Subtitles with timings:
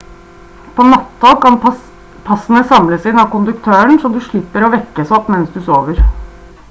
[0.77, 1.59] på natt-tog kan
[2.29, 6.03] passene samles inn av konduktøren så du slipper å vekkes opp mens du sover